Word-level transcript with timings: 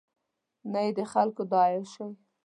نه 0.71 0.79
یې 0.85 0.91
د 0.97 0.99
خلکو 1.13 1.41
دا 1.51 1.61
عیاشۍ. 1.69 2.11